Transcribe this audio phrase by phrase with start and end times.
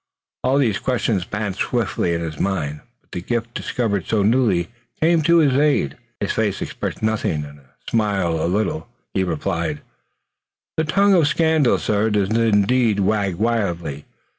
[0.43, 5.21] All these questions passed swiftly in his mind, but the gift discovered so newly came
[5.21, 5.95] to his aid.
[6.19, 9.81] His face expressed nothing, and smiling a little, he replied:
[10.75, 14.05] "The tongue of scandal, sir, does indeed wag wildly.